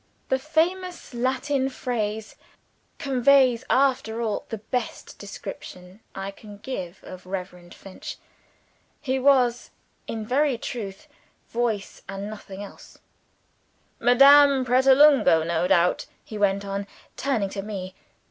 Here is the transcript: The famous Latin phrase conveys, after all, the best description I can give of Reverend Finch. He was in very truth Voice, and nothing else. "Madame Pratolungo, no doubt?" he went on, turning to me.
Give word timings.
The 0.29 0.39
famous 0.39 1.13
Latin 1.13 1.69
phrase 1.69 2.35
conveys, 2.97 3.63
after 3.69 4.19
all, 4.19 4.45
the 4.49 4.57
best 4.57 5.19
description 5.19 5.99
I 6.15 6.31
can 6.31 6.57
give 6.57 7.01
of 7.03 7.27
Reverend 7.27 7.75
Finch. 7.75 8.17
He 8.99 9.19
was 9.19 9.69
in 10.07 10.25
very 10.25 10.57
truth 10.57 11.07
Voice, 11.51 12.01
and 12.09 12.31
nothing 12.31 12.63
else. 12.63 12.97
"Madame 13.99 14.65
Pratolungo, 14.65 15.43
no 15.43 15.67
doubt?" 15.67 16.07
he 16.25 16.35
went 16.35 16.65
on, 16.65 16.87
turning 17.15 17.49
to 17.49 17.61
me. 17.61 17.93